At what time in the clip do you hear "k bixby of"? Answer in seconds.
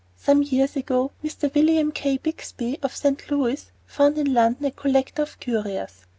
1.91-2.95